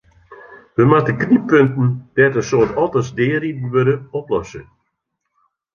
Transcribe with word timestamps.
We 0.75 0.83
moatte 0.91 1.13
knyppunten 1.21 1.87
dêr't 2.15 2.39
in 2.39 2.47
soad 2.49 2.69
otters 2.83 3.09
deariden 3.17 3.67
wurde, 3.73 3.95
oplosse. 4.17 4.61